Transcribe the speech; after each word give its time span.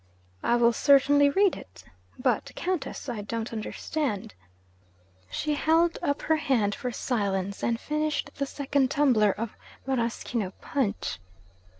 'I 0.41 0.55
will 0.55 0.73
certainly 0.73 1.29
read 1.29 1.55
it. 1.55 1.83
But, 2.17 2.51
Countess, 2.55 3.07
I 3.07 3.21
don't 3.21 3.53
understand' 3.53 4.33
She 5.29 5.53
held 5.53 5.99
up 6.01 6.23
her 6.23 6.37
hand 6.37 6.73
for 6.73 6.91
silence, 6.91 7.61
and 7.61 7.79
finished 7.79 8.31
the 8.39 8.47
second 8.47 8.89
tumbler 8.89 9.31
of 9.31 9.55
maraschino 9.85 10.53
punch. 10.59 11.19